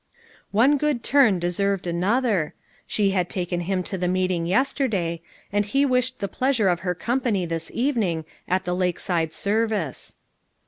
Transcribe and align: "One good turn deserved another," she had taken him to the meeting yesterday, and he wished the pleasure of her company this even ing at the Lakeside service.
"One 0.49 0.79
good 0.79 1.03
turn 1.03 1.37
deserved 1.37 1.85
another," 1.85 2.55
she 2.87 3.11
had 3.11 3.29
taken 3.29 3.59
him 3.59 3.83
to 3.83 3.99
the 3.99 4.07
meeting 4.07 4.47
yesterday, 4.47 5.21
and 5.53 5.63
he 5.63 5.85
wished 5.85 6.17
the 6.17 6.27
pleasure 6.27 6.69
of 6.69 6.79
her 6.79 6.95
company 6.95 7.45
this 7.45 7.69
even 7.71 8.01
ing 8.01 8.25
at 8.47 8.65
the 8.65 8.73
Lakeside 8.73 9.31
service. 9.31 10.15